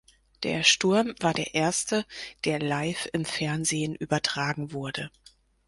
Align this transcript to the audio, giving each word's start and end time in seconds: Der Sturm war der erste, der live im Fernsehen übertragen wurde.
Der 0.41 0.63
Sturm 0.63 1.13
war 1.19 1.31
der 1.35 1.53
erste, 1.53 2.07
der 2.43 2.57
live 2.57 3.07
im 3.13 3.23
Fernsehen 3.23 3.93
übertragen 3.93 4.71
wurde. 4.71 5.11